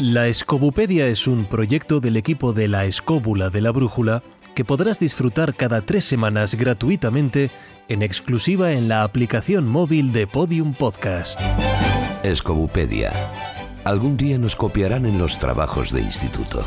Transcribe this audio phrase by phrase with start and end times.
[0.00, 4.22] La Escobupedia es un proyecto del equipo de la Escóbula de la Brújula
[4.54, 7.50] que podrás disfrutar cada tres semanas gratuitamente
[7.86, 11.38] en exclusiva en la aplicación móvil de Podium Podcast.
[12.22, 13.12] Escobupedia.
[13.84, 16.66] Algún día nos copiarán en los trabajos de instituto.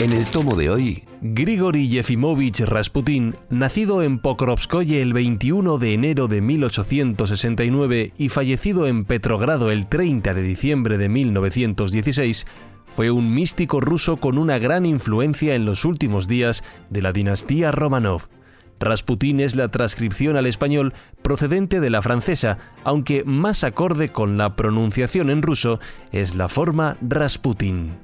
[0.00, 6.26] En el tomo de hoy, Grigori Yefimovich Rasputin, nacido en Pokrovskoye el 21 de enero
[6.26, 12.46] de 1869 y fallecido en Petrogrado el 30 de diciembre de 1916,
[12.86, 17.70] fue un místico ruso con una gran influencia en los últimos días de la dinastía
[17.70, 18.30] Romanov.
[18.78, 24.56] Rasputin es la transcripción al español procedente de la francesa, aunque más acorde con la
[24.56, 25.78] pronunciación en ruso
[26.10, 27.98] es la forma Rasputin.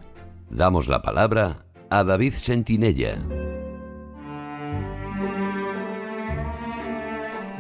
[0.51, 3.17] damos la palabra a David Sentinella.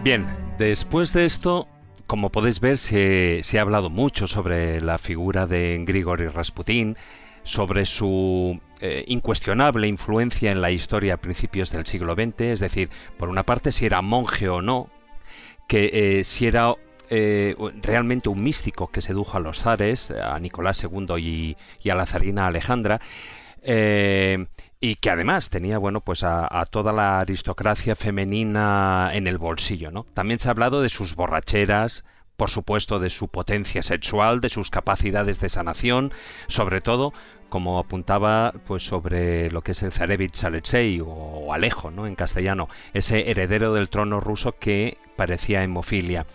[0.02, 0.27] Bien,
[0.59, 1.68] después de esto,
[2.07, 6.96] como podéis ver, se, se ha hablado mucho sobre la figura de Grigori Rasputin,
[7.43, 12.90] sobre su eh, incuestionable influencia en la historia a principios del siglo XX, es decir,
[13.16, 14.90] por una parte si era monje o no,
[15.68, 16.74] que eh, si era
[17.09, 21.95] eh, realmente un místico que sedujo a los zares, a Nicolás II y, y a
[21.95, 23.01] la zarina Alejandra,
[23.66, 24.46] eh,
[24.80, 30.06] y que además tenía bueno pues a, toda la aristocracia femenina en el bolsillo no
[30.14, 32.04] también se ha hablado de sus borracheras
[32.37, 36.12] por supuesto de su potencia sexual de sus capacidades de sanación
[36.46, 37.12] sobre todo
[37.48, 42.68] como apuntaba pues sobre lo que es el Zarevich Alexei o Alejo no en castellano
[42.94, 46.26] ese heredero del trono ruso que parecía hemofilia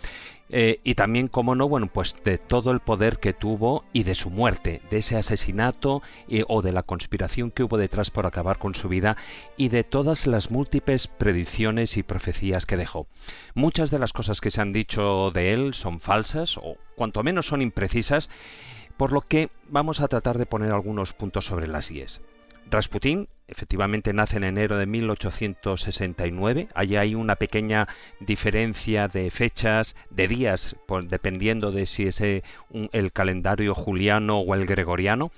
[0.54, 4.14] eh, y también, como no, bueno, pues de todo el poder que tuvo y de
[4.14, 8.58] su muerte, de ese asesinato eh, o de la conspiración que hubo detrás por acabar
[8.58, 9.16] con su vida
[9.56, 13.06] y de todas las múltiples predicciones y profecías que dejó.
[13.54, 17.46] Muchas de las cosas que se han dicho de él son falsas o cuanto menos
[17.46, 18.28] son imprecisas,
[18.98, 22.20] por lo que vamos a tratar de poner algunos puntos sobre las IES.
[22.70, 26.68] Rasputín efectivamente nace en enero de 1869.
[26.74, 27.86] Allí hay una pequeña
[28.20, 34.54] diferencia de fechas, de días, dependiendo de si es eh, un, el calendario juliano o
[34.54, 35.30] el gregoriano.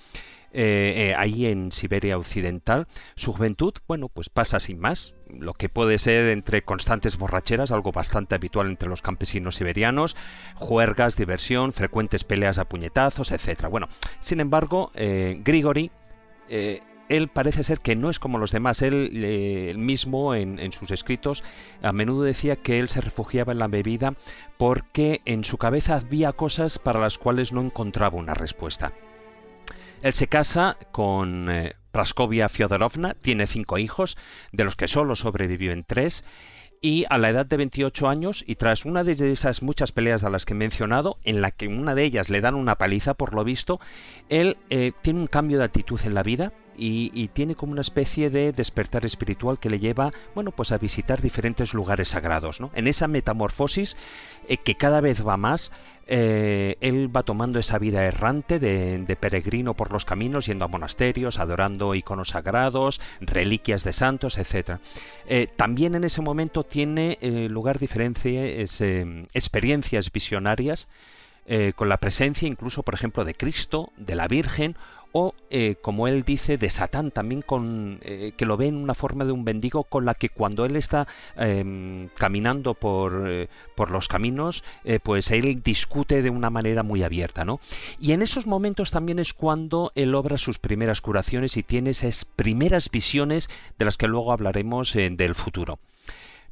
[0.56, 2.86] Eh, eh, ahí en Siberia Occidental.
[3.16, 7.90] Su juventud, bueno, pues pasa sin más, lo que puede ser entre constantes borracheras, algo
[7.90, 10.14] bastante habitual entre los campesinos siberianos,
[10.54, 13.66] juergas, diversión, frecuentes peleas a puñetazos, etc.
[13.68, 13.88] Bueno,
[14.20, 15.90] sin embargo, eh, Grigori
[17.08, 18.82] él parece ser que no es como los demás.
[18.82, 21.44] Él, eh, mismo en, sus escritos
[21.82, 24.14] a menudo decía que él se refugiaba en la bebida
[24.56, 28.92] porque en su cabeza había cosas para las cuales no encontraba una respuesta.
[30.02, 34.16] Él se casa con eh, Praskovia Fyodorovna, tiene cinco hijos,
[34.52, 36.24] de los que solo sobreviven tres,
[36.82, 40.28] y a la edad de 28 años y tras una de esas muchas peleas a
[40.28, 43.32] las que he mencionado, en la que una de ellas le dan una paliza por
[43.32, 43.80] lo visto,
[44.28, 48.30] él eh, tiene un cambio de actitud en la vida, y, tiene como una especie
[48.30, 52.70] de despertar espiritual que le lleva, bueno, pues a visitar diferentes lugares sagrados, ¿no?
[52.74, 53.96] En esa metamorfosis
[54.48, 55.72] eh, que cada vez va más,
[56.06, 61.38] eh, él va tomando esa vida errante de, peregrino por los caminos, yendo a monasterios,
[61.38, 64.78] adorando iconos sagrados, reliquias de santos, etc.
[65.26, 67.18] Eh, también en ese momento tiene
[67.48, 68.82] lugar diferentes
[69.32, 70.88] experiencias visionarias
[71.76, 74.76] con la presencia incluso, por ejemplo, de Cristo, de la Virgen
[75.16, 78.94] o eh, como él dice de Satán también con eh, que lo ve en una
[78.94, 81.06] forma de un bendigo con la que cuando él está
[81.38, 84.64] eh, caminando por, por, los caminos
[85.04, 87.60] pues él discute de una manera muy abierta no
[88.00, 92.24] y en esos momentos también es cuando él obra sus primeras curaciones y tiene esas
[92.24, 93.48] primeras visiones
[93.78, 95.78] de las que luego hablaremos del futuro.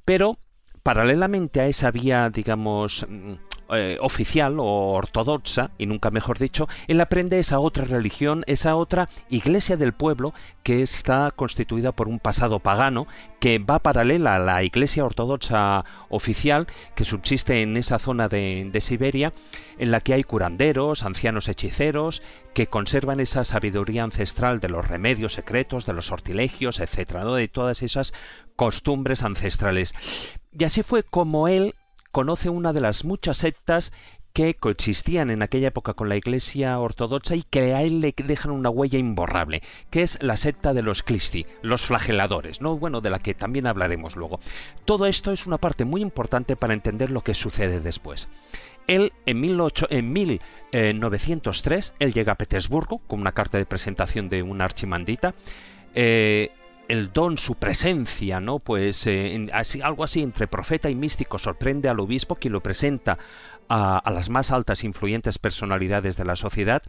[0.05, 0.39] Pero
[0.85, 3.07] paralelamente a esa vía digamos
[3.75, 9.09] eh, oficial o ortodoxa, y nunca mejor dicho, él aprende esa otra religión, esa otra
[9.29, 13.07] iglesia del pueblo que está constituida por un pasado pagano
[13.41, 18.81] que va paralela a la iglesia ortodoxa oficial que subsiste en esa zona de, de
[18.81, 19.33] Siberia,
[19.79, 22.23] en la que hay curanderos, ancianos hechiceros,
[22.55, 27.83] que conservan esa sabiduría ancestral de los remedios secretos, de los sortilegios, etcétera, de todas
[27.83, 28.13] esas
[28.57, 29.95] costumbres ancestrales.
[30.57, 31.75] Y así fue como él
[32.13, 33.93] conoce una de las muchas sectas
[34.33, 38.53] que coexistían en aquella época con la Iglesia ortodoxa y que a él le dejan
[38.53, 42.79] una huella imborrable, que es la secta de los Clisti, los flageladores, ¿no?
[42.79, 44.41] Bueno, de la que también hablaremos luego.
[44.85, 48.29] Todo esto es una parte muy importante para entender lo que sucede después.
[48.87, 54.43] Él en, 18, en 1903, él llega a Petersburgo con una carta de presentación de
[54.43, 55.35] una archimandita,
[55.95, 56.51] eh,
[56.89, 58.59] el don, su presencia, ¿no?
[58.59, 59.47] Pues eh,
[59.83, 63.19] algo así entre profeta y místico sorprende al obispo que lo presenta
[63.69, 66.83] a, las más altas influyentes personalidades de la sociedad.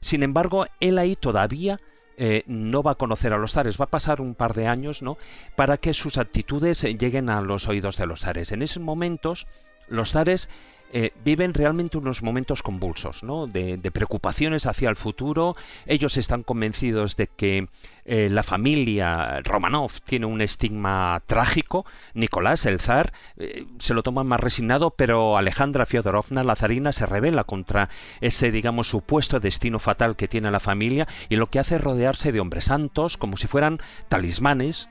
[0.00, 1.80] Sin embargo, él ahí todavía
[2.16, 5.02] eh, no va a conocer a los zares, va a pasar un par de años,
[5.02, 5.18] ¿no?
[5.56, 8.52] Para que sus actitudes lleguen a los oídos de los zares.
[8.52, 9.46] En esos momentos,
[9.88, 10.48] los zares
[10.92, 13.46] eh, viven realmente unos momentos convulsos, ¿no?
[13.46, 15.54] de, preocupaciones hacia el futuro.
[15.86, 17.66] Ellos están convencidos de que
[18.04, 21.86] eh, la familia Romanov tiene un estigma trágico.
[22.14, 27.06] Nicolás, el zar, eh, se lo toma más resignado, pero Alejandra Fyodorovna, la zarina, se
[27.06, 27.88] revela contra
[28.20, 32.32] ese, digamos, supuesto destino fatal que tiene la familia y lo que hace es rodearse
[32.32, 33.78] de hombres santos, como si fueran
[34.08, 34.88] talismanes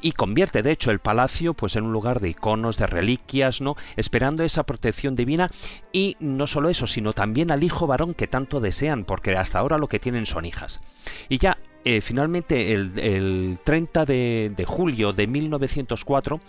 [0.00, 3.76] y convierte de hecho el palacio pues en un lugar de iconos, de reliquias, ¿no?
[3.96, 5.50] Esperando esa protección divina
[5.92, 9.78] y no solo eso, sino también al hijo varón que tanto desean, porque hasta ahora
[9.78, 10.80] lo que tienen son hijas.
[11.28, 16.40] Y ya eh, finalmente el, 30 de, julio de 1904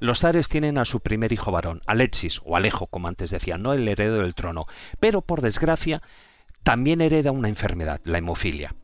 [0.00, 3.72] los zares tienen a su primer hijo varón, Alexis, o Alejo, como antes decían, no
[3.72, 4.66] el heredero del trono,
[5.00, 6.02] pero por desgracia
[6.62, 8.74] también hereda una enfermedad, la hemofilia.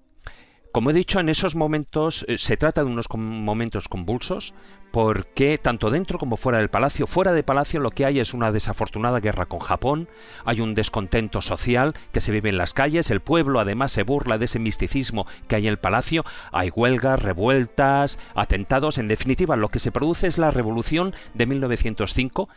[0.75, 4.55] Como he dicho, en esos momentos eh, se trata de unos momentos convulsos,
[4.91, 8.51] porque tanto dentro como fuera del palacio, fuera de palacio lo que hay es una
[8.51, 10.09] desafortunada guerra con Japón,
[10.45, 14.37] hay un descontento social que se vive en las calles, el pueblo además se burla
[14.37, 19.69] de ese misticismo que hay en el palacio, hay huelgas, revueltas, atentados, en definitiva lo
[19.69, 22.49] que se produce es la revolución de 1905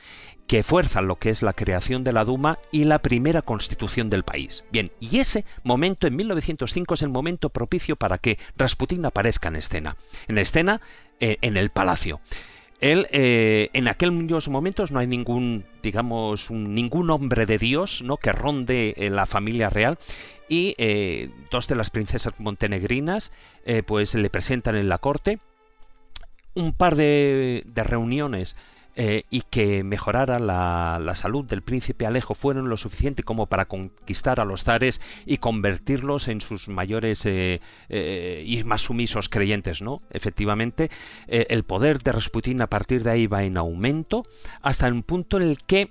[0.48, 4.24] que fuerza lo que es la creación de la Duma y la primera constitución del
[4.24, 4.64] país.
[4.72, 9.58] Bien, y ese momento en 1905 es el momento propicio para que Rasputín aparezca en
[9.58, 9.98] escena.
[10.28, 10.82] En escena,
[11.20, 12.22] eh, en el palacio.
[12.80, 18.18] Él, eh, en aquellos momentos no hay ningún, digamos, ningún hombre de Dios, ¿no?
[18.18, 19.98] Que ronde eh, la familia real
[20.48, 20.76] y
[21.52, 23.34] dos de las princesas montenegrinas,
[23.86, 25.40] pues le presentan en la corte
[26.54, 28.56] un par de, de reuniones
[29.00, 34.40] eh, y que mejorara la, salud del príncipe Alejo fueron lo suficiente como para conquistar
[34.40, 40.02] a los zares y convertirlos en sus mayores eh, eh, y más sumisos creyentes, ¿no?
[40.10, 40.90] Efectivamente,
[41.28, 44.24] el poder de Rasputín a partir de ahí va en aumento
[44.64, 45.90] hasta un punto en el que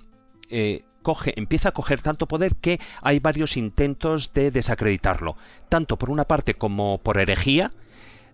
[1.01, 5.37] Coge, empieza a coger tanto poder que hay varios intentos de desacreditarlo,
[5.69, 7.71] tanto por una parte como por herejía,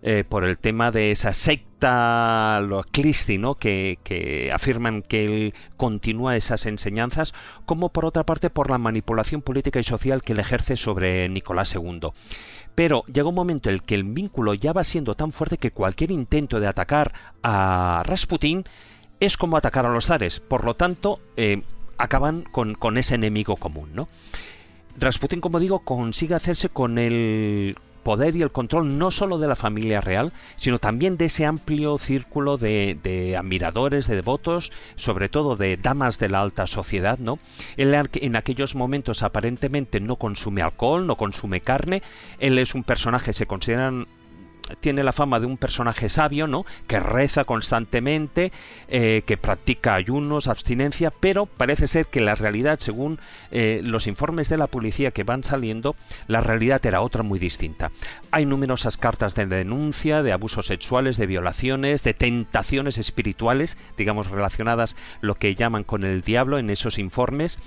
[0.06, 3.54] eh, por el tema de esa secta, los Clisti, ¿no?
[3.54, 7.32] que, que afirman que él continúa esas enseñanzas,
[7.64, 11.74] como por otra parte por la manipulación política y social que él ejerce sobre Nicolás
[11.74, 12.10] II.
[12.74, 15.70] Pero llega un momento en el que el vínculo ya va siendo tan fuerte que
[15.70, 18.64] cualquier intento de atacar a Rasputin
[19.20, 20.38] es como atacar a los zares.
[20.38, 21.62] Por lo tanto, eh,
[21.96, 24.06] acaban con, con, ese enemigo común, ¿no?
[24.98, 29.56] Rasputin, como digo, consigue hacerse con el poder y el control no solo de la
[29.56, 35.76] familia real, sino también de ese amplio círculo de, admiradores, de devotos, sobre todo de
[35.76, 37.40] damas de la alta sociedad, ¿no?
[37.76, 42.02] Él en aquellos momentos aparentemente no consume alcohol, no consume carne,
[42.38, 44.06] él es un personaje, se consideran
[44.80, 46.64] tiene la fama de un personaje sabio, ¿no?
[46.86, 48.52] Que reza constantemente,
[48.88, 53.18] eh, que practica ayunos, abstinencia, pero parece ser que la realidad, según
[53.50, 55.96] eh, los informes de la policía que van saliendo,
[56.26, 57.90] la realidad era otra muy distinta.
[58.30, 64.96] Hay numerosas cartas de denuncia, de abusos sexuales, de violaciones, de tentaciones espirituales, digamos relacionadas
[65.20, 67.58] lo que llaman con el diablo en esos informes.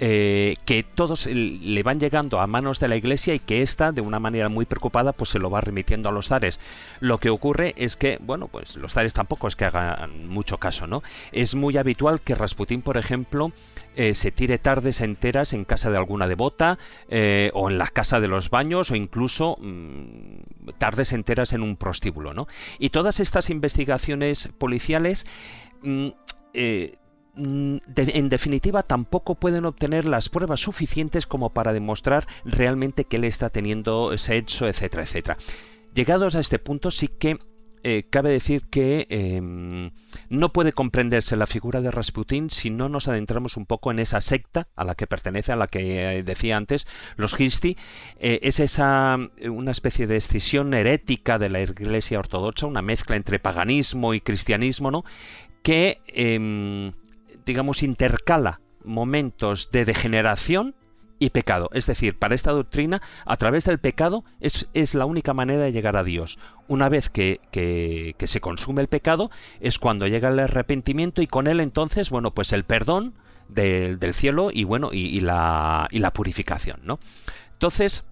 [0.00, 4.00] Eh, que todos le van llegando a manos de la iglesia y que ésta, de
[4.00, 6.58] una manera muy preocupada, pues se lo va remitiendo a los zares.
[6.98, 10.88] Lo que ocurre es que, bueno, pues los zares tampoco es que hagan mucho caso,
[10.88, 11.02] ¿no?
[11.30, 13.52] Es muy habitual que Rasputín, por ejemplo,
[13.94, 16.76] eh, se tire tardes enteras en casa de alguna devota
[17.08, 21.76] eh, o en la casa de los baños o incluso mm, tardes enteras en un
[21.76, 22.48] prostíbulo, ¿no?
[22.80, 25.26] Y todas estas investigaciones policiales
[25.82, 26.08] mm,
[27.36, 33.24] Mm, en definitiva tampoco pueden obtener las pruebas suficientes como para demostrar realmente que él
[33.24, 35.36] está teniendo sexo, etcétera, etcétera.
[35.94, 37.38] Llegados a este punto sí que
[37.86, 39.90] eh, cabe decir que em,
[40.30, 44.22] no puede comprenderse la figura de Rasputin si no nos adentramos un poco en esa
[44.22, 46.86] secta a la que pertenece, a la que eh, decía antes,
[47.16, 47.76] los Histi.
[48.18, 49.18] Eh, es esa
[49.50, 54.90] una especie de escisión herética de la Iglesia Ortodoxa, una mezcla entre paganismo y cristianismo,
[54.90, 55.04] ¿no?
[55.64, 56.92] que em,
[57.44, 60.74] digamos, intercala momentos de degeneración
[61.18, 61.70] y pecado.
[61.72, 65.72] Es decir, para esta doctrina, a través del pecado es, es la única manera de
[65.72, 66.38] llegar a Dios.
[66.68, 71.46] Una vez que, que, se consume el pecado, es cuando llega el arrepentimiento y con
[71.46, 73.14] él entonces, bueno, pues el perdón
[73.48, 76.98] del, del cielo y bueno, y, y, la, y la purificación, ¿no?
[77.52, 78.04] Entonces,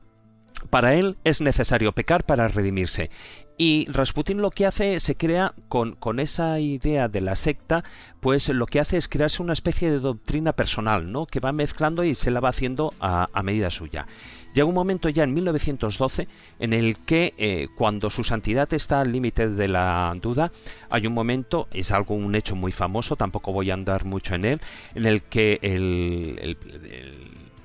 [0.70, 3.10] para él es necesario pecar para redimirse.
[3.58, 7.84] Y Rasputín lo que hace, se crea con, con, esa idea de la secta,
[8.20, 11.26] pues lo que hace es crearse una especie de doctrina personal, ¿no?
[11.26, 14.06] Que va mezclando y se la va haciendo a, a medida suya.
[14.54, 16.28] Llega un momento ya en 1912
[16.58, 20.52] en el que eh, cuando su santidad está al límite de la duda,
[20.90, 24.44] hay un momento, es algo, un hecho muy famoso, tampoco voy a andar mucho en
[24.44, 24.60] él,
[24.94, 26.56] en el que el,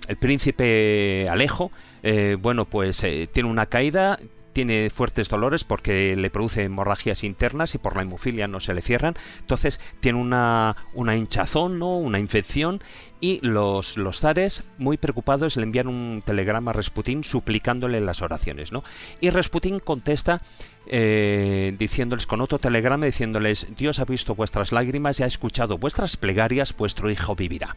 [0.07, 1.71] el, príncipe Alejo,
[2.03, 4.17] eh, bueno, pues eh, tiene una caída,
[4.57, 8.81] tiene fuertes dolores porque le produce hemorragias internas y por la hemofilia no se le
[8.81, 9.13] cierran.
[9.37, 11.91] Entonces tiene una, una hinchazón, ¿no?
[11.91, 12.81] una infección
[13.21, 18.71] y los, los zares, muy preocupados, le envían un telegrama a Rasputín suplicándole las oraciones.
[18.71, 18.83] ¿no?
[19.21, 20.41] Y Rasputín contesta
[20.87, 26.17] eh, diciéndoles con otro telegrama diciéndoles Dios ha visto vuestras lágrimas y ha escuchado vuestras
[26.17, 27.75] plegarias, vuestro hijo vivirá.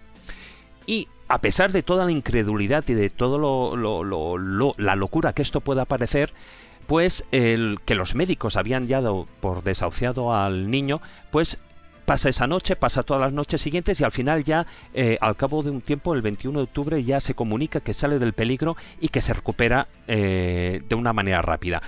[0.86, 5.60] Y a pesar de toda la incredulidad y de toda lo, la locura que esto
[5.60, 6.32] pueda parecer,
[6.90, 11.60] pues el que los médicos habían dado por desahuciado al niño, pues
[12.04, 15.62] pasa esa noche, pasa todas las noches siguientes y al final ya, eh, al cabo
[15.62, 19.10] de un tiempo, el 21 de octubre, ya se comunica que sale del peligro y
[19.10, 21.80] que se recupera eh, de una manera rápida.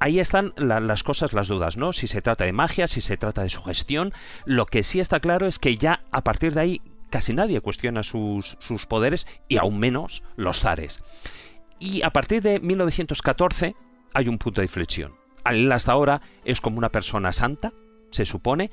[0.00, 1.92] Ahí están las cosas, las dudas, ¿no?
[1.92, 4.12] Si se trata de magia, si se trata de sugestión.
[4.46, 8.02] Lo que sí está claro es que ya a partir de ahí casi nadie cuestiona
[8.02, 11.02] sus, sus poderes y aún menos los zares.
[11.78, 13.76] Y a partir de 1914,
[14.14, 15.14] hay un punto de inflexión.
[15.44, 17.72] Él hasta ahora es como una persona santa,
[18.10, 18.70] se supone,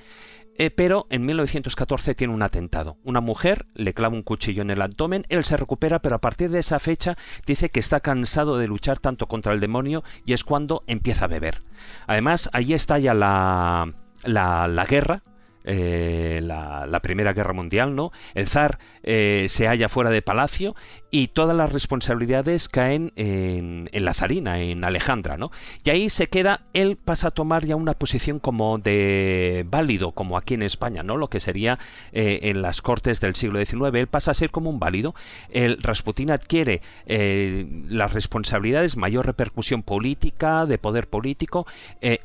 [0.59, 2.97] eh, pero en 1914 tiene un atentado.
[3.03, 6.49] Una mujer le clava un cuchillo en el abdomen, él se recupera, pero a partir
[6.49, 7.15] de esa fecha
[7.45, 11.29] dice que está cansado de luchar tanto contra el demonio y es cuando empieza a
[11.29, 11.61] beber.
[12.07, 15.21] Además, allí estalla la, la, la guerra,
[15.69, 18.11] eh, la, Primera Guerra Mundial, ¿no?
[18.33, 20.75] El zar eh, se halla fuera de palacio
[21.11, 25.51] y todas las responsabilidades caen en, la zarina, en Alejandra, ¿no?
[25.83, 30.37] Y ahí se queda, él pasa a tomar ya una posición como de válido, como
[30.37, 31.17] aquí en España, ¿no?
[31.17, 31.77] Lo que sería
[32.11, 35.15] eh, en las cortes del siglo XIX, él pasa a ser como un válido.
[35.49, 41.67] El Rasputín adquiere las responsabilidades, mayor repercusión política, de poder político,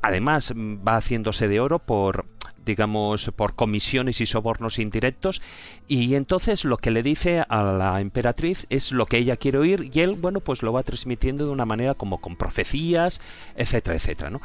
[0.00, 2.26] además va haciéndose de oro por
[2.64, 5.42] digamos, por comisiones y sobornos indirectos,
[5.88, 9.90] y entonces lo que le dice a la emperatriz es lo que ella quiere oír,
[9.92, 13.20] y él, bueno, pues lo va transmitiendo de una manera como con profecías,
[13.56, 14.40] etcétera, etcétera, ¿no?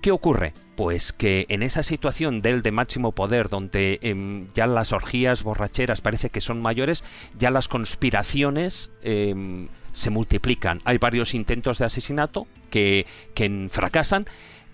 [0.00, 0.54] ¿Qué ocurre?
[0.76, 6.00] Pues que en esa situación del de máximo poder, donde em, ya las orgías borracheras
[6.00, 7.04] parece que son mayores,
[7.38, 10.80] ya las conspiraciones em, se multiplican.
[10.84, 14.24] Hay varios intentos de asesinato que, que fracasan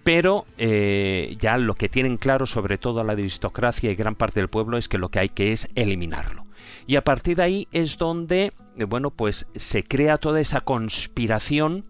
[0.09, 4.49] pero eh, ya lo que tienen claro sobre todo la aristocracia y gran parte del
[4.49, 6.47] pueblo es que lo que hay que es eliminarlo.
[6.87, 11.85] Y a partir de ahí es donde, eh, bueno, pues se crea toda esa conspiración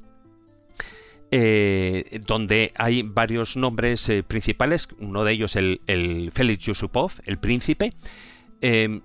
[1.30, 7.92] eh, donde hay varios nombres principales, uno de ellos el, el Félix Yusupov, el príncipe,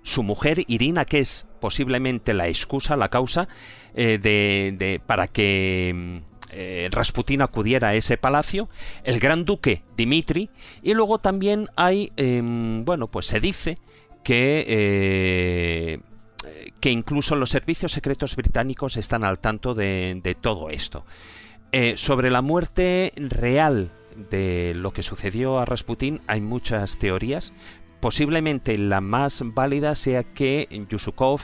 [0.02, 3.46] su mujer Irina, que es posiblemente la excusa, la causa
[3.94, 6.24] de, para que
[6.56, 8.68] eh, Rasputín acudiera a ese palacio,
[9.02, 10.50] el gran duque Dimitri,
[10.82, 13.78] y luego también hay, em, bueno, pues se dice
[14.22, 16.00] que, eh,
[16.80, 21.04] que incluso los servicios secretos británicos están al tanto de, todo esto.
[21.72, 23.90] Eh, sobre la muerte real
[24.30, 27.52] de lo que sucedió a Rasputín hay muchas teorías.
[27.98, 31.40] Posiblemente la más válida sea que Yusupov,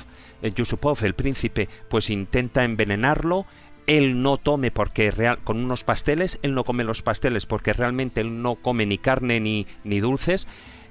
[0.54, 3.46] Yusupov el príncipe, pues intenta envenenarlo,
[3.90, 8.20] él no tome porque real, con unos pasteles, él no come los pasteles porque realmente
[8.20, 10.46] él no come ni carne ni, ni dulces.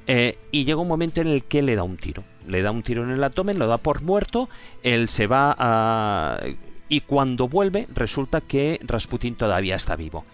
[0.05, 2.25] Eh, y llega un momento en el que le da un tiro.
[2.45, 4.49] Le da un tiro en el abdomen, lo da por muerto,
[4.83, 6.39] él se va a...
[6.89, 10.25] Y cuando vuelve resulta que Rasputin todavía está vivo.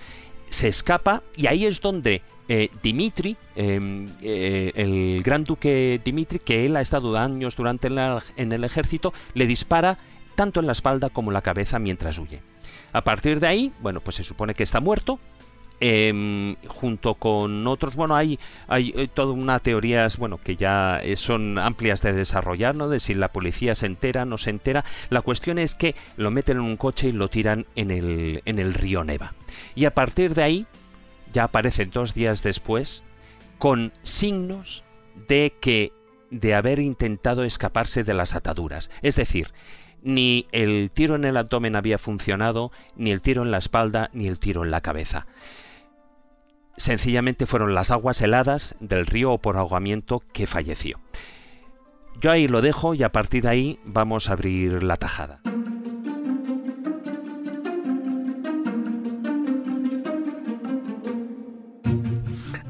[0.49, 6.65] Se escapa y ahí es donde eh, Dimitri, em, eh, el gran duque Dimitri, que
[6.65, 9.99] él ha estado años durante en el ejército, le dispara
[10.33, 12.41] tanto en la espalda como en la cabeza mientras huye.
[12.93, 15.19] A partir de ahí, bueno, pues se supone que está muerto.
[15.81, 18.39] Em, junto con otros, bueno, hay,
[18.69, 22.87] hay eh, toda una teorías, bueno, que ya eh, son amplias de desarrollar, ¿no?
[22.87, 24.85] De si la policía se entera, no se entera.
[25.09, 28.59] La cuestión es que lo meten en un coche y lo tiran en el, en
[28.59, 29.33] el río Neva.
[29.75, 30.65] Y a partir de ahí,
[31.33, 33.03] ya aparece dos días después,
[33.57, 34.85] con signos
[35.27, 35.91] de que
[36.31, 38.89] de haber intentado escaparse de las ataduras.
[39.01, 39.49] Es decir,
[40.05, 44.27] ni el tiro en el abdomen había funcionado, ni el tiro en la espalda, ni
[44.27, 45.25] el tiro en la cabeza.
[46.77, 50.99] Sencillamente fueron las aguas heladas del río o por ahogamiento que falleció.
[52.21, 55.41] Yo ahí lo dejo y a partir de ahí vamos a abrir la tajada.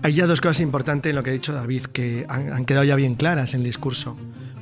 [0.04, 2.86] Hay ya dos cosas importantes en lo que ha dicho David que han, han, quedado
[2.86, 4.16] ya bien claras en el discurso.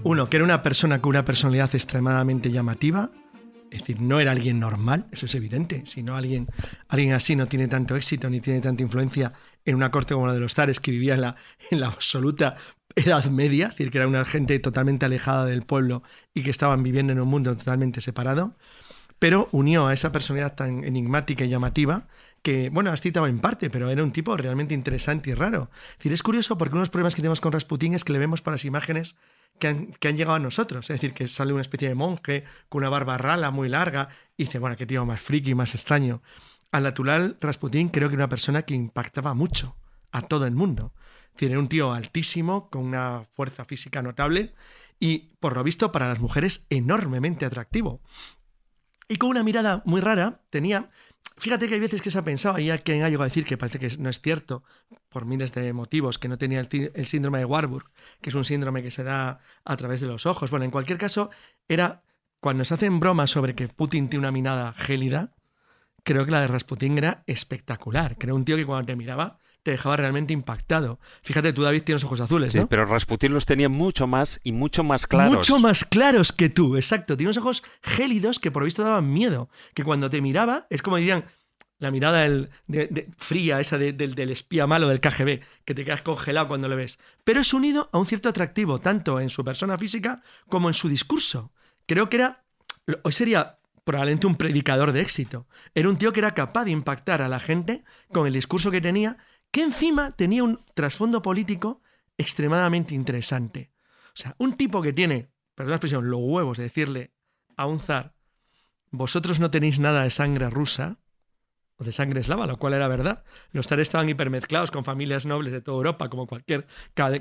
[0.06, 3.12] Uno, que era una persona con una personalidad extremadamente llamativa,
[3.72, 5.84] es decir, no era alguien normal, eso es evidente.
[5.86, 6.48] Si no alguien,
[6.90, 9.32] alguien así no tiene tanto éxito ni tiene tanta influencia
[9.66, 11.36] en una corte como la de los Zares, que vivía en la,
[11.72, 12.56] en la absoluta
[12.96, 16.84] Edad Media, es decir, que era una gente totalmente alejada del pueblo y que estaban
[16.84, 18.58] viviendo en un mundo totalmente separado,
[19.20, 22.08] pero unió a esa personalidad tan enigmática y llamativa
[22.44, 25.72] que, bueno, has citado en parte, pero era un tipo realmente interesante y raro.
[26.00, 28.20] Es es curioso porque uno de los problemas que tenemos con Rasputín es que le
[28.20, 29.16] vemos por las imágenes
[29.60, 30.90] que han, que han, llegado a nosotros.
[30.90, 34.44] Es decir, que sale una especie de monje con una barba rala muy larga y
[34.44, 36.22] dice, bueno, qué tío más friki, más extraño.
[36.72, 39.78] Al natural, Rasputín creo que era una persona que impactaba mucho
[40.12, 40.94] a todo el mundo.
[41.28, 44.54] Es decir, era un tío altísimo, con una fuerza física notable
[45.00, 48.02] y, por lo visto, para las mujeres enormemente atractivo.
[49.08, 50.90] Y con una mirada muy rara, tenía
[51.38, 53.58] Fíjate que hay veces que se ha pensado, y quien ha llegado a decir que
[53.58, 54.64] parece que no es cierto,
[55.10, 57.90] por miles de motivos, que no tenía el, el, síndrome de Warburg,
[58.22, 60.52] que es un síndrome que se da a través de los ojos.
[60.52, 61.32] Bueno, en cualquier caso,
[61.68, 62.04] era
[62.40, 65.34] cuando se hacen bromas sobre que Putin tiene una mirada gélida,
[66.04, 68.16] creo que la de Rasputin era espectacular.
[68.20, 71.00] Era un tío que cuando te miraba te dejaba realmente impactado.
[71.24, 72.62] Fíjate, tú, David, tienes ojos azules, ¿no?
[72.62, 75.36] Sí, pero Rasputin los tenía mucho más y mucho más claros.
[75.36, 77.16] Mucho más claros que tú, exacto.
[77.16, 79.50] Tiene unos ojos gélidos que por visto daban miedo.
[79.74, 81.26] Que cuando te miraba, es como dirían,
[81.80, 85.74] la mirada del, de, de, fría, esa de, del, del, espía malo del KGB, que
[85.74, 87.00] te quedas congelado cuando lo ves.
[87.24, 90.90] Pero es unido a un cierto atractivo, tanto en su persona física como en su
[90.90, 91.54] discurso.
[91.86, 92.44] Creo que era,
[93.04, 95.48] hoy sería probablemente un predicador de éxito.
[95.74, 98.82] Era un tío que era capaz de impactar a la gente con el discurso que
[98.82, 99.18] tenía
[99.54, 101.84] que encima tenía un trasfondo político
[102.18, 103.72] extremadamente interesante.
[104.08, 107.14] O sea, un tipo que tiene, perdón la expresión, los huevos de decirle
[107.56, 108.16] a un zar,
[108.90, 110.98] vosotros no tenéis nada de sangre rusa,
[111.78, 113.24] o de sangre eslava, lo cual era verdad.
[113.52, 116.68] Los zares estaban hipermezclados con familias nobles de toda Europa, como cualquier,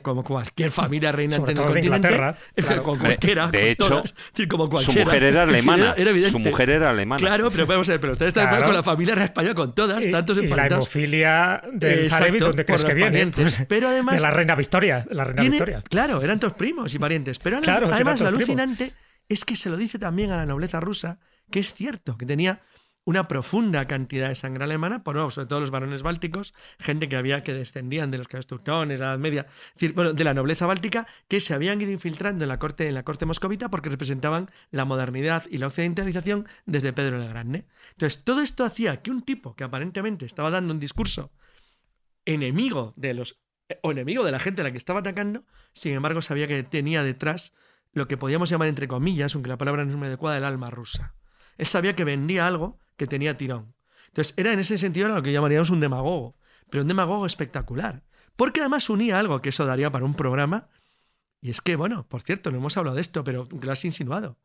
[0.02, 2.08] como cualquier familia reinante en el continente.
[2.62, 2.82] Claro.
[2.82, 4.14] Con cualquiera, de hecho, todas,
[4.48, 5.94] como su mujer era alemana.
[5.96, 7.18] Era, era su mujer era alemana.
[7.18, 8.66] Claro, pero podemos ver, pero ustedes están claro.
[8.66, 12.84] con la familia española, con todas, y, tantos y la hemofilia del Zarevic, ¿dónde crees
[12.84, 13.26] que viene?
[13.28, 14.16] Pues, pero además...
[14.16, 15.06] De la reina Victoria.
[15.10, 15.82] La reina tiene, Victoria.
[15.88, 17.38] Claro, eran todos primos y parientes.
[17.38, 18.92] Pero claro, además lo alucinante
[19.28, 21.18] es que se lo dice también a la nobleza rusa,
[21.50, 22.60] que es cierto, que tenía
[23.04, 27.42] una profunda cantidad de sangre alemana, por, sobre todo los varones bálticos, gente que había
[27.42, 29.46] que descendían de los teutones, la Edad Media,
[29.94, 33.02] bueno, de la nobleza báltica, que se habían ido infiltrando en la corte, en la
[33.02, 37.66] corte moscovita porque representaban la modernidad y la occidentalización desde Pedro el Grande.
[37.92, 41.32] Entonces, todo esto hacía que un tipo que aparentemente estaba dando un discurso
[42.24, 43.40] enemigo de los
[43.82, 47.02] o enemigo de la gente a la que estaba atacando, sin embargo sabía que tenía
[47.02, 47.54] detrás
[47.92, 50.70] lo que podíamos llamar entre comillas, aunque la palabra no es muy adecuada, el alma
[50.70, 51.14] rusa.
[51.56, 53.74] Él sabía que vendía algo que tenía tirón.
[54.08, 56.36] Entonces, era en ese sentido lo que llamaríamos un demagogo,
[56.70, 58.02] pero un demagogo espectacular.
[58.36, 60.68] Porque además unía algo que eso daría para un programa.
[61.40, 64.38] Y es que, bueno, por cierto, no hemos hablado de esto, pero lo has insinuado.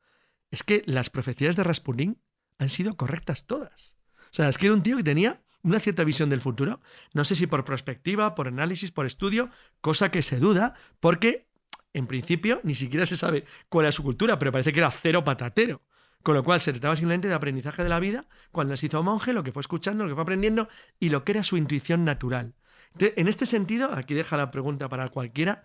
[0.52, 2.22] Es que las profecías de Rasputin
[2.58, 3.98] han sido correctas todas.
[4.32, 6.80] O sea, es que era un tío que tenía una cierta visión del futuro.
[7.14, 9.50] No sé si por perspectiva, por análisis, por estudio,
[9.82, 11.48] cosa que se duda, porque
[11.94, 15.24] en principio ni siquiera se sabe cuál era su cultura, pero parece que era cero
[15.24, 15.84] patatero.
[16.24, 19.34] Con lo cual se trataba simplemente de aprendizaje de la vida, cuando se hizo monje,
[19.34, 20.68] lo que fue escuchando, lo que fue aprendiendo
[21.00, 22.56] y lo que era su intuición natural.
[23.00, 25.64] En este sentido, aquí deja la pregunta para cualquiera,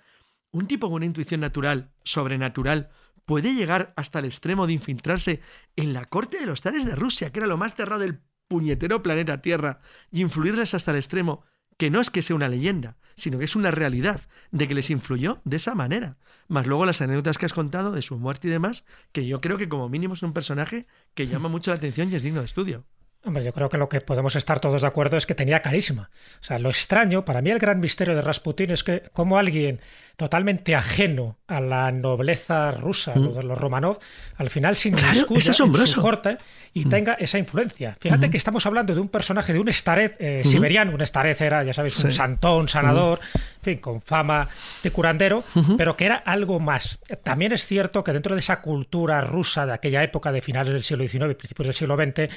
[0.51, 2.91] ¿un tipo con una intuición natural, sobrenatural,
[3.25, 5.41] puede llegar hasta el extremo de infiltrarse
[5.77, 9.03] en la corte de los zares de Rusia, que era lo más cerrado del puñetero
[9.03, 11.45] planeta Tierra, y influirles hasta el extremo
[11.83, 14.21] que no es que sea una leyenda, sino que es una realidad,
[14.53, 16.17] de que les influyó de esa manera.
[16.47, 19.59] Más luego las anécdotas que has contado de su muerte y demás, que yo creo
[19.59, 22.47] que como mínimo es un personaje que llama mucho la atención y es digno de
[22.47, 22.85] estudio.
[23.25, 26.11] Hombre, yo creo que lo que podemos estar todos de acuerdo es que tenía carisma.
[26.41, 29.81] O sea, lo extraño, para mí el gran misterio de Rasputin es que como alguien
[30.17, 33.41] totalmente ajeno a la nobleza rusa, mm.
[33.41, 33.99] los Romanov,
[34.37, 36.03] al final sin claro, es asombroso.
[36.03, 36.39] corte
[36.75, 36.89] y mm.
[36.89, 37.97] tenga esa influencia.
[38.01, 38.31] Fíjate mm.
[38.31, 40.93] que estamos hablando de un personaje, de un staret eh, siberiano.
[40.93, 42.17] Un staret era, ya sabéis, un sí.
[42.17, 43.21] santón, sanador,
[43.57, 44.49] en fin, con fama
[44.83, 45.45] de curandero,
[45.77, 46.99] pero que era algo más.
[47.23, 50.83] También es cierto que dentro de esa cultura rusa de aquella época, de finales del
[50.83, 52.33] siglo XIX y principios del siglo XX,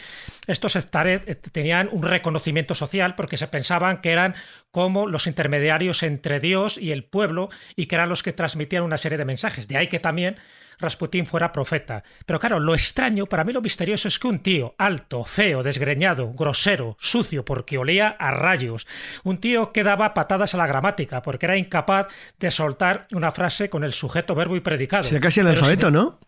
[0.47, 4.35] estos staret tenían un reconocimiento social porque se pensaban que eran
[4.71, 8.97] como los intermediarios entre Dios y el pueblo y que eran los que transmitían una
[8.97, 9.67] serie de mensajes.
[9.67, 10.37] De ahí que también
[10.79, 12.03] Rasputín fuera profeta.
[12.25, 16.33] Pero claro, lo extraño, para mí lo misterioso es que un tío alto, feo, desgreñado,
[16.33, 18.87] grosero, sucio, porque olía a rayos,
[19.23, 22.07] un tío que daba patadas a la gramática, porque era incapaz
[22.39, 25.03] de soltar una frase con el sujeto, verbo y predicado.
[25.03, 26.19] Sería casi el alfabeto, ¿no?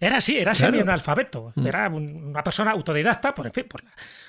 [0.00, 1.66] Era así, era semi-analfabeto, mm.
[1.66, 3.82] era una persona autodidacta, por, en fin, por,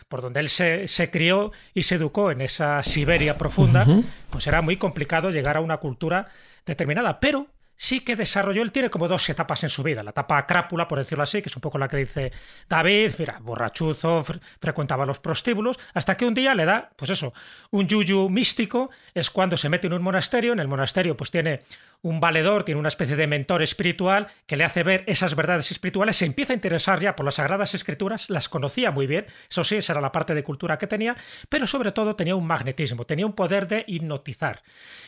[0.08, 3.86] por donde él se, se, crió y se educó en esa Siberia profunda,
[4.30, 6.28] pues era muy complicado llegar a una cultura
[6.66, 10.04] determinada, pero sí que desarrolló, él tiene como dos etapas en su vida.
[10.04, 12.32] La etapa crápula, por decirlo así, que es un poco la que dice
[12.70, 14.24] David, mira, borrachuzo,
[14.60, 17.34] frecuentaba los prostíbulos, hasta que un día le da, pues eso,
[17.72, 21.62] un yuyu místico, es cuando se mete en un monasterio, en el monasterio pues tiene
[22.06, 26.16] un valedor, tiene una especie de mentor espiritual que le hace ver esas verdades espirituales,
[26.16, 29.78] se empieza a interesar ya por las sagradas escrituras, las conocía muy bien, eso sí,
[29.78, 31.16] esa era la parte de cultura que tenía,
[31.50, 34.62] pero sobre todo tenía un magnetismo, tenía un poder de hipnotizar.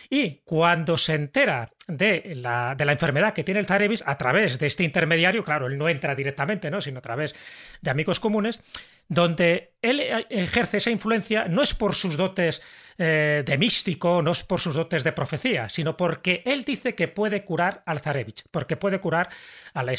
[0.09, 4.57] Y cuando se entera de la, de la enfermedad que tiene el Zarevis, a través
[4.57, 6.81] de este intermediario, claro, él no entra directamente, ¿no?
[6.81, 7.35] sino a través
[7.79, 8.59] de amigos comunes,
[9.07, 12.61] donde él ejerce esa influencia no es por sus dotes
[12.97, 17.07] eh, de místico, no es por sus dotes de profecía, sino porque él dice que
[17.07, 19.29] puede curar al Zarevich, porque puede curar
[19.73, 19.93] a la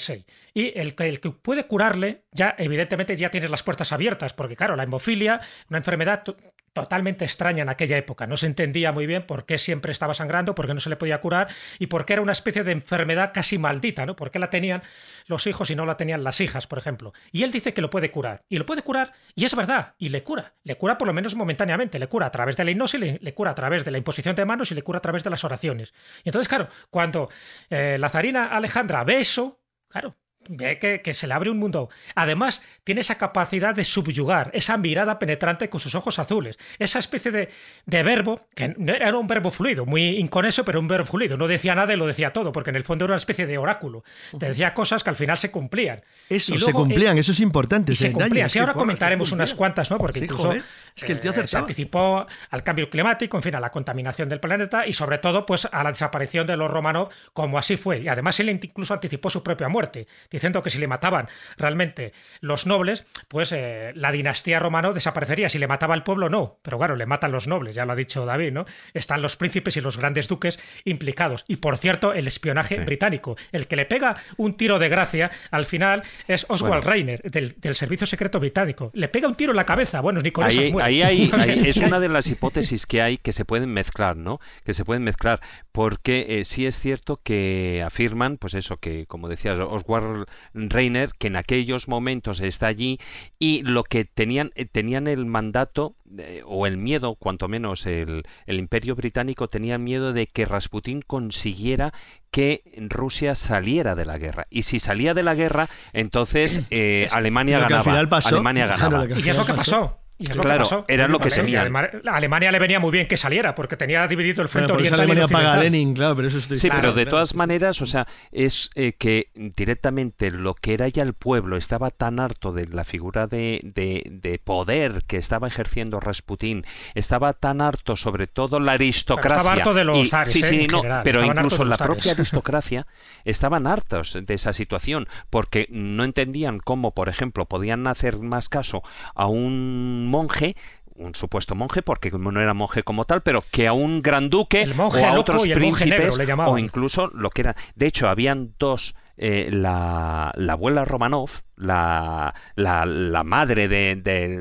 [0.52, 4.74] Y el, el que puede curarle, ya evidentemente ya tienes las puertas abiertas, porque claro,
[4.74, 5.40] la hemofilia,
[5.70, 6.24] una enfermedad
[6.72, 8.26] totalmente extraña en aquella época.
[8.26, 10.96] No se entendía muy bien por qué siempre estaba sangrando, por qué no se le
[10.96, 14.16] podía curar y por qué era una especie de enfermedad casi maldita, ¿no?
[14.16, 14.82] ¿Por qué la tenían
[15.26, 17.12] los hijos y no la tenían las hijas, por ejemplo?
[17.32, 18.42] Y él dice que lo puede curar.
[18.48, 20.54] Y lo puede curar, y es verdad, y le cura.
[20.64, 21.98] Le cura por lo menos momentáneamente.
[21.98, 24.44] Le cura a través de la hipnosis, le, cura a través de la imposición de
[24.44, 25.92] manos y le cura a través de las oraciones.
[26.24, 27.28] Y entonces, claro, cuando
[27.70, 30.16] eh, la zarina Alejandra ve eso, claro,
[30.48, 31.88] ve que, se le abre un mundo.
[32.14, 37.30] Además, tiene esa capacidad de subyugar, esa mirada penetrante con sus ojos azules, esa especie
[37.30, 37.48] de,
[37.86, 41.36] de verbo, que era un verbo fluido, muy inconeso, pero un verbo fluido.
[41.36, 43.58] No decía nada y lo decía todo, porque en el fondo era una especie de
[43.58, 44.04] oráculo.
[44.38, 46.02] Te decía cosas que al final se cumplían.
[46.28, 47.94] Eso, se cumplían, eso es importante.
[47.94, 48.50] se cumplían.
[48.50, 49.98] Sí, ahora comentaremos unas cuantas, ¿no?
[49.98, 50.54] Porque incluso
[50.98, 54.28] es que el tío eh, se anticipó al cambio climático, en fin, a la contaminación
[54.28, 58.00] del planeta y sobre todo, pues a la desaparición de los Romanov, como así fue.
[58.00, 62.66] Y además él incluso anticipó su propia muerte diciendo que si le mataban realmente los
[62.66, 65.48] nobles, pues eh, la dinastía romano desaparecería.
[65.48, 66.58] Si le mataba el pueblo, no.
[66.62, 68.66] Pero claro, le matan los nobles, ya lo ha dicho David, ¿no?
[68.92, 71.44] Están los príncipes y los grandes duques implicados.
[71.46, 73.36] Y por cierto, el espionaje británico.
[73.52, 78.06] El que le pega un tiro de gracia al final es Oswald Reiner, del, servicio
[78.06, 78.90] secreto británico.
[78.94, 80.00] Le pega un tiro en la cabeza.
[80.00, 80.48] Bueno, ni con
[80.88, 81.30] ahí, ahí,
[81.66, 84.40] es una de las hipótesis que hay que se pueden mezclar, ¿no?
[84.64, 85.40] Que se pueden mezclar.
[85.72, 91.28] Porque eh, sí es cierto que afirman, pues eso, que como decías, Oswald Reiner, que
[91.28, 92.98] en aquellos momentos está allí
[93.38, 98.24] y lo que tenían, eh, tenían el mandato eh, o el miedo, cuanto menos el,
[98.46, 101.92] el imperio británico tenía miedo de que Rasputín consiguiera
[102.30, 104.46] que Rusia saliera de la guerra.
[104.50, 108.18] Y si salía de la guerra, entonces eh, Alemania ganaba.
[108.24, 109.06] Alemania ganaba.
[109.06, 111.68] y es lo que pasó claro, era lo que se A
[112.12, 115.32] Alemania le venía muy bien que saliera, porque tenía dividido el frente oriental Alemania y
[115.32, 119.30] paga Lenin, claro, pero eso Sí, pero de todas maneras, o sea, es eh, que
[119.34, 124.40] directamente lo que era ya el pueblo estaba tan harto de la figura de, de,
[124.42, 129.38] poder que estaba ejerciendo Rasputín, estaba tan harto sobre todo la aristocracia.
[129.38, 130.66] estaba harto de los zares, Sí, sí, ¿eh?
[130.70, 132.86] no, pero incluso la propia aristocracia
[133.24, 138.82] estaban hartos de esa situación, porque no entendían cómo, por ejemplo, podían hacer más caso
[139.14, 140.56] a un monje
[140.98, 144.68] un supuesto monje, porque no era monje como tal, pero que a un gran duque
[144.76, 147.56] o a otros príncipes o incluso lo que era.
[147.74, 148.94] De hecho, habían dos.
[149.20, 153.96] Eh, la, la, abuela Romanov, la, la, la madre de,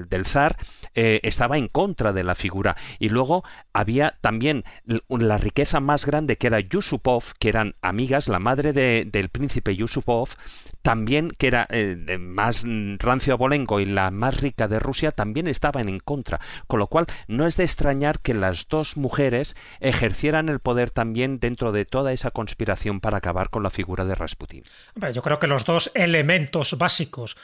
[0.07, 0.55] del zar,
[0.99, 2.75] eh, estaba en contra de la figura.
[2.97, 4.63] Y luego había también
[5.07, 10.29] la riqueza más grande que era Yusupov, que eran amigas, la madre del príncipe Yusupov,
[10.81, 12.63] también, que era eh, más
[12.97, 16.39] rancio abolengo y la más rica de Rusia, también estaban en contra.
[16.65, 21.39] Con lo cual, no es de extrañar que las dos mujeres ejercieran el poder también
[21.39, 24.63] dentro de toda esa conspiración para acabar con la figura de Rasputín.
[25.13, 27.37] Yo creo que los dos elementos básicos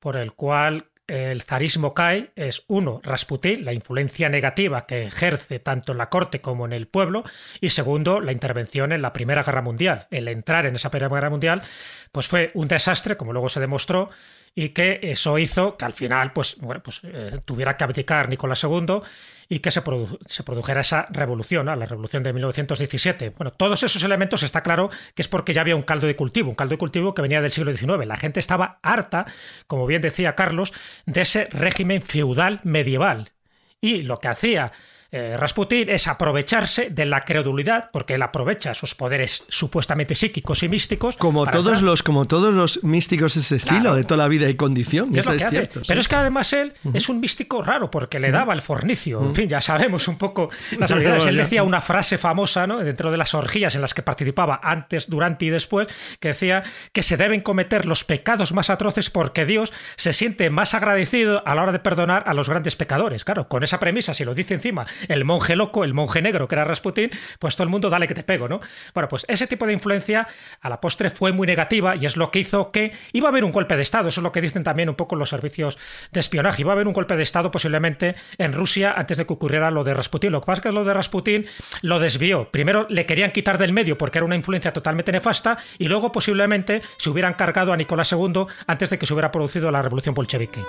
[0.00, 5.92] por el cual el zarismo cae es, uno, Rasputín, la influencia negativa que ejerce tanto
[5.92, 7.24] en la corte como en el pueblo,
[7.60, 10.06] y segundo, la intervención en la Primera Guerra Mundial.
[10.10, 11.62] El entrar en esa Primera Guerra Mundial
[12.10, 14.10] pues fue un desastre, como luego se demostró,
[14.54, 18.62] y que eso hizo que al final pues, bueno, pues, eh, tuviera que abdicar Nicolás
[18.62, 19.00] II
[19.48, 23.30] y que se, produjera esa revolución, la revolución de 1917.
[23.30, 26.50] Bueno, todos esos elementos está claro que es porque ya había un caldo de cultivo,
[26.50, 28.06] un caldo de cultivo que venía del siglo XIX.
[28.06, 29.26] La gente estaba harta,
[29.66, 30.72] como bien decía Carlos,
[31.06, 33.32] de ese régimen feudal medieval.
[33.80, 34.72] Y lo que hacía
[35.16, 40.68] eh, Rasputín es aprovecharse de la credulidad, porque él aprovecha sus poderes supuestamente psíquicos y
[40.68, 41.16] místicos.
[41.16, 44.56] Como todos los, como todos los místicos de ese estilo, de toda la vida y
[44.56, 45.16] condición.
[45.16, 48.60] Es cierto, Pero es que además él es un místico raro, porque le daba el
[48.60, 49.20] fornicio.
[49.20, 51.28] En fin, ya sabemos un poco las habilidades.
[51.28, 52.78] Él decía una frase famosa, ¿no?
[52.78, 55.86] Dentro de las orgías en las que participaba antes, durante y después,
[56.18, 60.74] que decía que se deben cometer los pecados más atroces porque Dios se siente más
[60.74, 63.24] agradecido a la hora de perdonar a los grandes pecadores.
[63.24, 66.54] Claro, con esa premisa, si lo dice encima el monje loco, el monje negro que
[66.54, 68.60] era Rasputín, pues todo el mundo dale que te pego, ¿no?
[68.94, 70.26] Bueno, pues ese tipo de influencia
[70.60, 73.44] a la postre fue muy negativa y es lo que hizo que iba a haber
[73.44, 74.08] un golpe de Estado.
[74.08, 75.78] Eso es lo que dicen también un poco los servicios
[76.12, 76.62] de espionaje.
[76.62, 79.84] Iba a haber un golpe de Estado posiblemente en Rusia antes de que ocurriera lo
[79.84, 80.32] de Rasputín.
[80.32, 81.46] Lo que pasa es que lo de Rasputín
[81.82, 82.50] lo desvió.
[82.50, 86.82] Primero le querían quitar del medio porque era una influencia totalmente nefasta y luego posiblemente
[86.96, 90.60] se hubieran cargado a Nicolás II antes de que se hubiera producido la revolución bolchevique.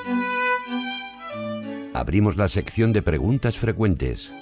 [1.96, 4.34] Abrimos la sección de preguntas frecuentes.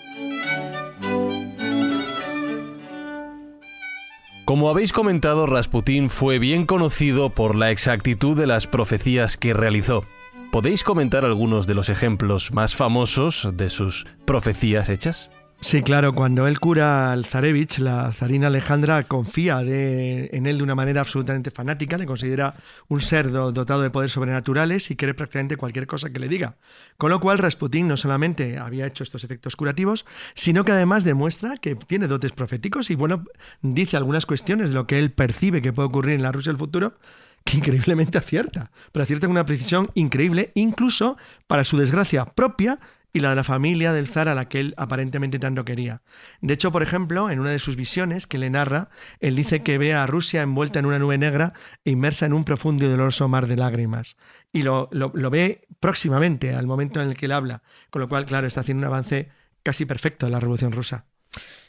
[4.43, 10.03] Como habéis comentado, Rasputín fue bien conocido por la exactitud de las profecías que realizó.
[10.51, 15.29] ¿Podéis comentar algunos de los ejemplos más famosos de sus profecías hechas?
[15.63, 20.75] Sí, claro, cuando él cura al zarevich, la zarina Alejandra confía en él de una
[20.75, 22.55] manera absolutamente fanática, le considera
[22.89, 26.57] un ser dotado de poderes sobrenaturales y quiere prácticamente cualquier cosa que le diga.
[26.97, 31.55] Con lo cual Rasputín no solamente había hecho estos efectos curativos, sino que además demuestra
[31.55, 33.23] que tiene dotes proféticos y bueno,
[33.61, 36.59] dice algunas cuestiones de lo que él percibe que puede ocurrir en la Rusia del
[36.59, 36.97] futuro
[37.45, 42.79] que increíblemente acierta, pero acierta con una precisión increíble, incluso para su desgracia propia,
[43.13, 46.01] y la de la familia del zar a la que él aparentemente tanto quería.
[46.41, 49.77] De hecho, por ejemplo, en una de sus visiones que le narra, él dice que
[49.77, 51.53] ve a Rusia envuelta en una nube negra
[51.85, 54.17] e inmersa en un profundo y doloroso mar de lágrimas.
[54.51, 58.25] Y lo, lo, ve próximamente, al momento en el que él habla, con lo cual,
[58.25, 59.29] claro, está haciendo un avance
[59.61, 61.05] casi perfecto en la Revolución Rusa.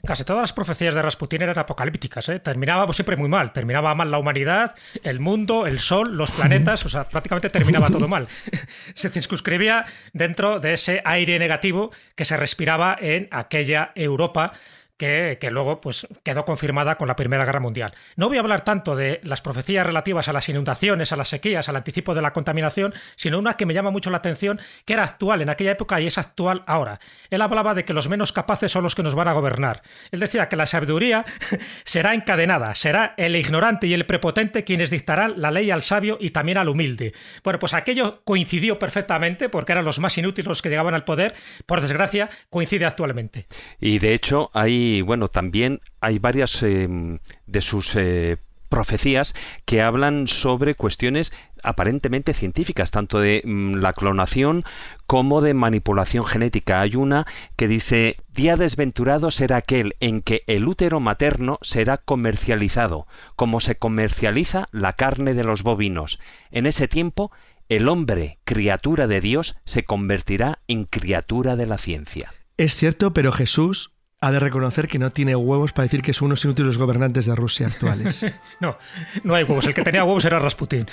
[0.07, 2.29] Casi todas las profecías de Rasputín eran apocalípticas.
[2.29, 2.38] ¿eh?
[2.38, 3.53] Terminaba siempre muy mal.
[3.53, 6.85] Terminaba mal la humanidad, el mundo, el sol, los planetas.
[6.85, 8.29] O sea, prácticamente terminaba todo mal.
[8.94, 14.53] Se circunscribía dentro de ese aire negativo que se respiraba en aquella Europa
[14.96, 17.94] que, luego pues, quedó confirmada con la Primera Guerra Mundial.
[18.16, 21.68] No voy a hablar tanto de las profecías relativas a las inundaciones, a las sequías,
[21.68, 25.04] al anticipo de la contaminación, sino una que me llama mucho la atención, que era
[25.04, 27.00] actual en aquella época y es actual ahora.
[27.30, 29.83] Él hablaba de que los menos capaces son los que nos van a gobernar.
[30.12, 31.24] Él decía que la sabiduría
[31.85, 36.30] será encadenada, será el ignorante y el prepotente quienes dictarán la ley al sabio y
[36.30, 37.14] también al humilde.
[37.42, 41.35] Bueno, pues aquello coincidió perfectamente porque eran los más inútiles los que llegaban al poder.
[41.66, 43.46] Por desgracia, coincide actualmente.
[43.80, 48.36] Y de hecho, hay y bueno, también hay varias em, de sus eh,
[48.68, 54.64] profecías que hablan sobre cuestiones aparentemente científicas, tanto de mm, la clonación
[55.06, 56.82] como de manipulación genética.
[56.82, 63.06] Hay una que dice, día desventurado será aquel en que el útero materno será comercializado,
[63.36, 66.18] como se comercializa la carne de los bovinos.
[66.50, 67.32] En ese tiempo,
[67.70, 72.34] el hombre, criatura de Dios, se convertirá en criatura de la ciencia.
[72.56, 73.93] Es cierto, pero Jesús
[74.24, 77.34] ha de reconocer que no tiene huevos para decir que son unos inútiles gobernantes de
[77.34, 78.24] Rusia actuales.
[78.60, 78.78] no,
[79.22, 79.66] no hay huevos.
[79.66, 80.87] El que tenía huevos era Rasputín.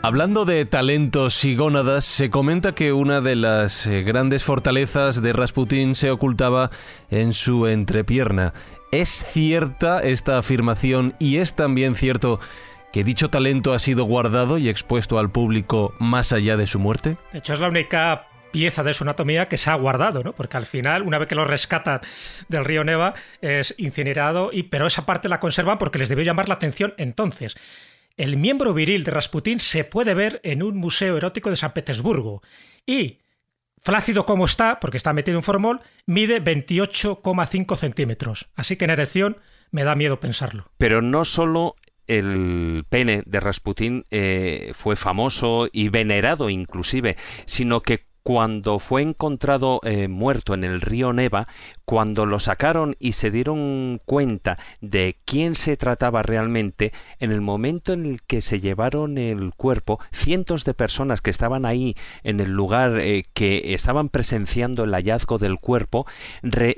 [0.00, 5.32] Hablando de talentos y gónadas, se comenta que una de las eh, grandes fortalezas de
[5.32, 6.70] Rasputín se ocultaba
[7.10, 8.54] en su entrepierna.
[8.92, 12.38] ¿Es cierta esta afirmación y es también cierto
[12.92, 17.16] que dicho talento ha sido guardado y expuesto al público más allá de su muerte?
[17.32, 20.32] De hecho, es la única pieza de su anatomía que se ha guardado, ¿no?
[20.32, 22.00] Porque al final, una vez que lo rescatan
[22.48, 26.48] del río Neva, es incinerado, y, pero esa parte la conservan porque les debió llamar
[26.48, 27.56] la atención entonces.
[28.16, 32.42] El miembro viril de Rasputín se puede ver en un museo erótico de San Petersburgo
[32.84, 33.18] y,
[33.80, 38.48] flácido como está, porque está metido en formol, mide 28,5 centímetros.
[38.56, 39.36] Así que en erección
[39.70, 40.70] me da miedo pensarlo.
[40.78, 41.76] Pero no solo
[42.08, 49.80] el pene de Rasputín eh, fue famoso y venerado inclusive, sino que cuando fue encontrado
[49.84, 51.48] eh, muerto en el río Neva,
[51.86, 57.94] cuando lo sacaron y se dieron cuenta de quién se trataba realmente, en el momento
[57.94, 62.50] en el que se llevaron el cuerpo, cientos de personas que estaban ahí en el
[62.50, 66.06] lugar eh, que estaban presenciando el hallazgo del cuerpo,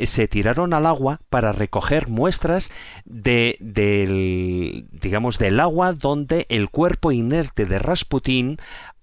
[0.05, 2.71] se tiraron al agua para recoger muestras
[3.05, 8.59] de, del, digamos, del agua donde el cuerpo inerte de Rasputín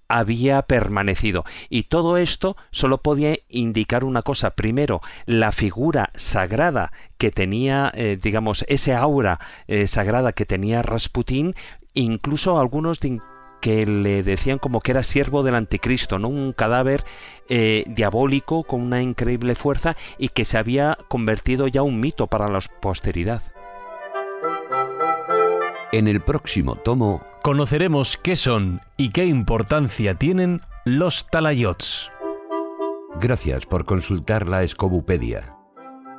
[0.08, 1.44] había permanecido.
[1.68, 4.50] Y todo esto solo podía indicar una cosa.
[4.50, 11.54] Primero, la figura sagrada que tenía, eh, digamos, ese aura eh, sagrada que tenía Rasputín,
[11.94, 13.00] incluso algunos
[13.60, 16.28] que le decían como que era siervo del anticristo, ¿no?
[16.28, 17.04] Un cadáver
[17.48, 22.48] eh, diabólico con una increíble fuerza y que se había convertido ya un mito para
[22.48, 23.42] la posteridad.
[25.90, 32.10] En el próximo tomo conoceremos qué son y qué importancia tienen los talayots.
[33.20, 35.54] Gracias por consultar la Escobupedia.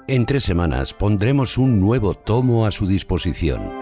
[0.07, 3.78] En tres semanas pondremos un nuevo tomo a su disposición.